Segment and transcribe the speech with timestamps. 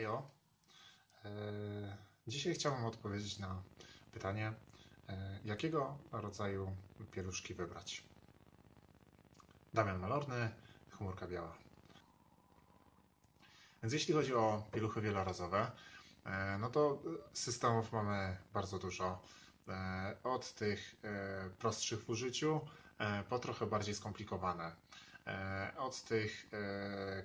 [0.00, 0.30] Ejo.
[1.24, 1.30] E,
[2.26, 3.62] dzisiaj chciałbym odpowiedzieć na
[4.12, 4.52] pytanie,
[5.08, 6.76] e, jakiego rodzaju
[7.12, 8.02] pieluszki wybrać.
[9.74, 10.50] Damian Malorny,
[10.90, 11.56] chmurka biała.
[13.82, 15.70] Więc jeśli chodzi o pieluchy wielorazowe,
[16.24, 19.22] e, no to systemów mamy bardzo dużo.
[20.24, 20.96] Od tych
[21.58, 22.60] prostszych w użyciu
[23.28, 24.72] po trochę bardziej skomplikowane.
[25.76, 26.50] Od tych,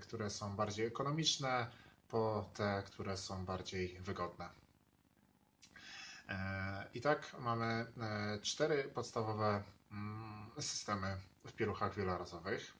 [0.01, 1.67] które są bardziej ekonomiczne,
[2.09, 4.49] po te, które są bardziej wygodne.
[6.29, 7.85] E, I tak mamy e,
[8.41, 12.73] cztery podstawowe mm, systemy w pieluchach wielorazowych.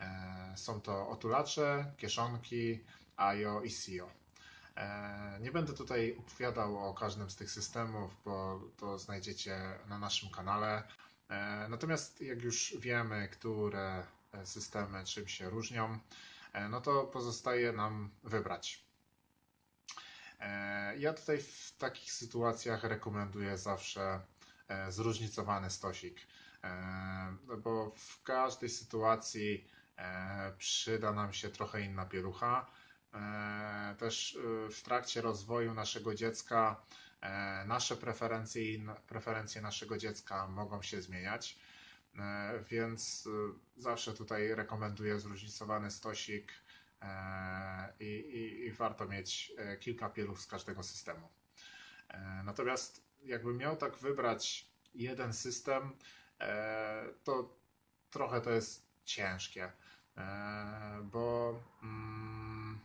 [0.00, 2.80] E, są to otulacze, kieszonki,
[3.16, 4.10] IO i SIO.
[5.40, 10.82] Nie będę tutaj opowiadał o każdym z tych systemów, bo to znajdziecie na naszym kanale.
[11.68, 14.06] Natomiast jak już wiemy, które
[14.44, 15.98] systemy czym się różnią,
[16.70, 18.84] no to pozostaje nam wybrać.
[20.40, 24.20] E, ja tutaj w takich sytuacjach rekomenduję zawsze
[24.68, 26.20] e, zróżnicowany stosik,
[27.46, 29.68] no bo w każdej sytuacji
[30.58, 32.66] przyda nam się trochę inna pielucha.
[33.98, 34.38] Też
[34.70, 36.82] w trakcie rozwoju naszego dziecka
[37.66, 41.58] nasze preferencje i preferencje naszego dziecka mogą się zmieniać.
[42.18, 46.52] E, więc e, zawsze tutaj rekomenduję zróżnicowany stosik
[47.02, 51.28] e, i, i, i warto mieć kilka pieluch z każdego systemu.
[52.44, 55.92] Natomiast jakbym miał tak wybrać jeden system,
[57.24, 57.56] to
[58.10, 59.72] trochę to jest ciężkie,
[61.02, 62.80] bo, mm,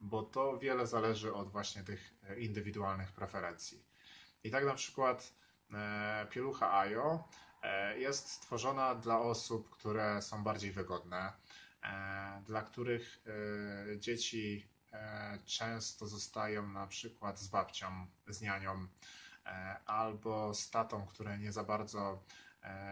[0.00, 3.84] bo to wiele zależy od właśnie tych indywidualnych preferencji.
[4.44, 5.32] I tak na przykład
[6.30, 7.28] pielucha AJO
[7.62, 11.32] E, jest stworzona dla osób, które są bardziej wygodne,
[11.82, 14.70] e, dla których e, dzieci
[15.44, 18.86] często zostają na przykład z babcią, z nianią
[19.86, 22.24] albo z tatą, który nie za bardzo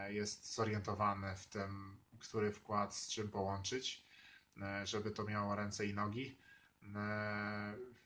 [0.09, 4.07] jest zorientowany w tym, który wkład z czym połączyć,
[4.85, 6.39] żeby to miało ręce i nogi.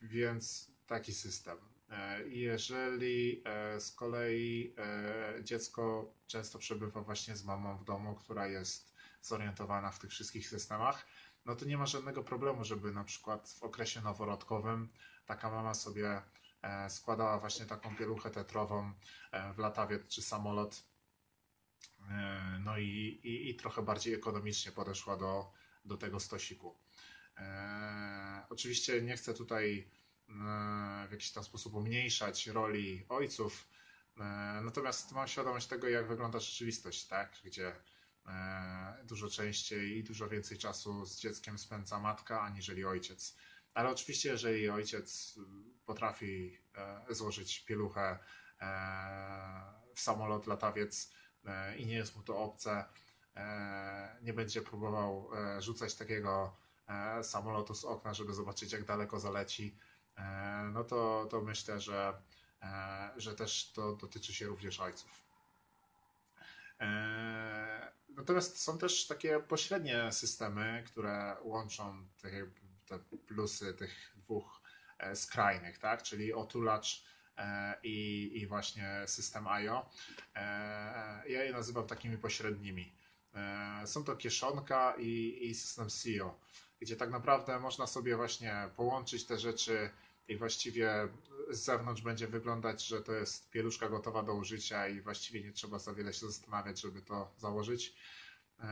[0.03, 1.72] Więc taki system.
[1.93, 8.47] E, jeżeli e, z kolei e, dziecko często przebywa właśnie z mamą w domu, która
[8.47, 8.93] jest
[9.23, 11.07] zorientowana w tych wszystkich systemach,
[11.45, 14.89] no to nie ma żadnego problemu, żeby na przykład w okresie noworodkowym
[15.27, 16.23] taka mama sobie
[16.89, 18.93] składała właśnie taką pieluchę tetrową
[19.55, 20.85] w latawiec czy samolot,
[22.61, 25.53] no i, i, i trochę bardziej ekonomicznie podeszła do,
[25.85, 26.79] do tego stosiku.
[28.51, 29.91] Oczywiście nie chcę tutaj
[31.09, 33.69] w jakiś tam sposób umniejszać roli ojców.
[34.17, 34.23] E,
[34.65, 37.41] natomiast mam świadomość tego, jak wygląda rzeczywistość, tak?
[37.45, 37.77] gdzie
[38.27, 43.37] e, dużo częściej i dużo więcej czasu z dzieckiem spędza matka aniżeli ojciec.
[43.75, 45.39] Ale oczywiście, jeżeli ojciec
[45.87, 48.19] potrafi e, złożyć pieluchę
[49.95, 51.13] w samolot, latawiec
[51.79, 52.85] i nie jest mu to obce,
[54.23, 56.57] nie będzie próbował rzucać takiego
[57.23, 59.79] samolotu z okna, żeby zobaczyć, jak daleko zaleci,
[60.73, 62.23] no to, to myślę, że,
[62.63, 65.23] e, że też to dotyczy się również ojców.
[66.81, 72.31] E, natomiast są też takie pośrednie systemy, które łączą te,
[72.87, 74.63] te plusy tych dwóch
[75.15, 76.03] skrajnych, tak?
[76.03, 77.05] czyli otulacz
[77.83, 79.91] i, i właśnie system IO.
[81.29, 82.95] Ja je nazywam takimi pośrednimi.
[83.87, 86.39] Są to kieszonka i, i system SEO,
[86.81, 89.91] gdzie tak naprawdę można sobie właśnie połączyć te rzeczy
[90.29, 91.09] i właściwie
[91.51, 95.79] z zewnątrz będzie wyglądać, że to jest pieluszka gotowa do użycia i właściwie nie trzeba
[95.79, 97.95] za wiele się zastanawiać, żeby to założyć.
[98.59, 98.65] E,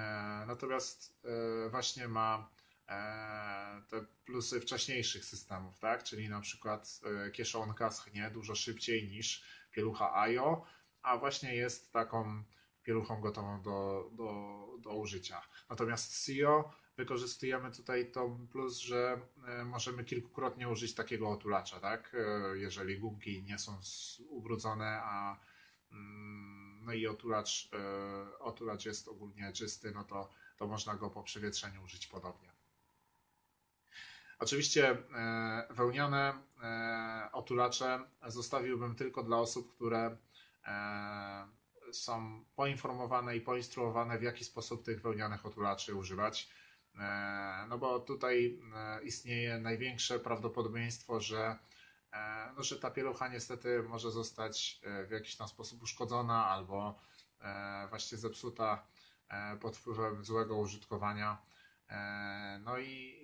[0.46, 1.18] natomiast
[1.66, 2.48] e, właśnie ma
[2.88, 6.04] e, te plusy wcześniejszych systemów, tak?
[6.04, 7.00] czyli na przykład
[7.32, 10.66] kieszonka schnie dużo szybciej niż pielucha IO,
[11.02, 12.44] a właśnie jest taką
[12.82, 15.42] pieluchą gotową do, do, do użycia.
[15.70, 22.14] Natomiast SEO wykorzystujemy tutaj to plus, że e, możemy kilkukrotnie użyć takiego otulacza, tak?
[22.14, 23.80] E, jeżeli gumki nie są
[24.28, 25.40] ubrudzone, a
[25.92, 31.22] mm, no i otulacz, e, otulacz jest ogólnie czysty, no to, to można go po
[31.22, 32.50] przewietrzeniu użyć podobnie.
[34.38, 34.96] Oczywiście
[35.70, 36.42] wełniane
[37.32, 40.16] otulacze zostawiłbym tylko dla osób, które
[41.92, 46.50] są poinformowane i poinstruowane, w jaki sposób tych wełnianych otulaczy używać.
[46.98, 51.58] E, no bo tutaj e, istnieje największe prawdopodobieństwo, że,
[52.12, 57.00] e, no, że ta pielucha niestety może zostać w jakiś tam sposób uszkodzona albo
[57.88, 58.86] właśnie zepsuta
[59.60, 61.42] pod wpływem złego użytkowania.
[62.60, 63.20] No i,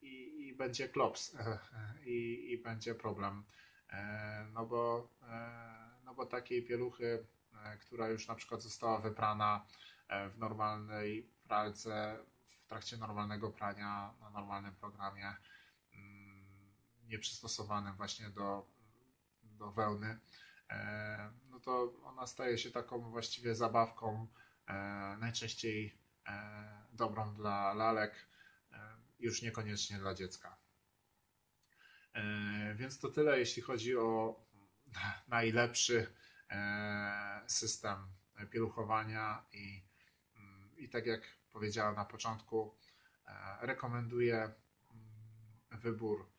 [0.00, 1.36] i, i będzie klops
[2.04, 3.44] i, i będzie problem.
[4.52, 5.08] No bo,
[6.04, 7.26] no bo takiej pieluchy,
[7.80, 9.66] która już na przykład została wyprana
[10.08, 12.18] w normalnej pralce,
[12.64, 15.34] w trakcie normalnego prania na normalnym programie,
[15.94, 16.72] mm,
[17.08, 18.66] nieprzystosowanym właśnie do,
[19.42, 20.18] do wełny,
[21.50, 24.26] no to ona staje się taką właściwie zabawką,
[25.18, 25.98] najczęściej
[26.92, 28.26] dobrą dla lalek,
[29.18, 30.56] już niekoniecznie dla dziecka.
[32.74, 34.40] Więc to tyle, jeśli chodzi o
[35.28, 36.14] najlepszy
[37.46, 38.06] system
[38.50, 39.82] pieluchowania i,
[40.76, 41.20] i tak jak
[41.52, 42.74] powiedziałem na początku,
[43.60, 44.54] rekomenduję mm,
[45.70, 46.30] wybór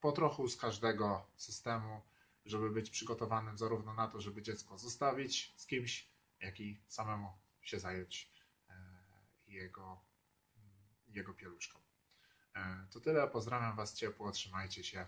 [0.00, 2.02] po trochu z każdego systemu,
[2.44, 6.08] żeby być przygotowanym zarówno na to, żeby dziecko zostawić z kimś,
[6.40, 8.32] jak i samemu się zająć
[9.46, 10.00] jego,
[11.08, 11.80] jego pieluszką.
[12.90, 15.06] To tyle, pozdrawiam Was ciepło, trzymajcie się.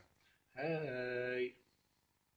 [0.55, 1.64] Hej!